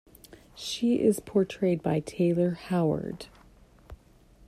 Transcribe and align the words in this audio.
She 0.55 0.95
is 0.99 1.19
portrayed 1.19 1.83
by 1.83 1.99
Traylor 1.99 2.55
Howard. 2.55 3.27